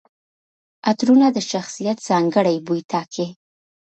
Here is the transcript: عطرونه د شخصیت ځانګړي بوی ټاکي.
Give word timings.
عطرونه 0.89 1.27
د 1.35 1.37
شخصیت 1.51 1.97
ځانګړي 2.07 2.57
بوی 2.65 2.81
ټاکي. 2.91 3.27